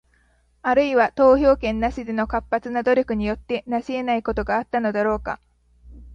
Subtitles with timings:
[0.63, 5.39] あるいは、投票権なしでの活発な努力によって成し得ないことがあったのだろうか？